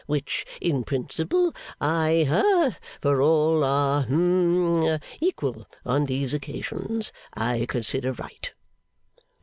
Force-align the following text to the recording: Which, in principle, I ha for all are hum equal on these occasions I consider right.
Which, 0.07 0.47
in 0.59 0.83
principle, 0.83 1.53
I 1.79 2.25
ha 2.27 2.75
for 3.03 3.21
all 3.21 3.63
are 3.63 4.01
hum 4.01 4.97
equal 5.19 5.67
on 5.85 6.07
these 6.07 6.33
occasions 6.33 7.11
I 7.35 7.67
consider 7.67 8.11
right. 8.11 8.51